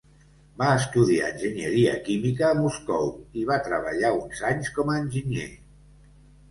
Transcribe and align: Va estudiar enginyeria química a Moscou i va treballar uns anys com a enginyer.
Va 0.61 0.69
estudiar 0.77 1.27
enginyeria 1.33 1.93
química 2.07 2.47
a 2.49 2.57
Moscou 2.63 3.13
i 3.43 3.47
va 3.53 3.61
treballar 3.69 4.13
uns 4.25 4.43
anys 4.55 4.77
com 4.81 4.93
a 4.93 4.99
enginyer. 5.07 5.51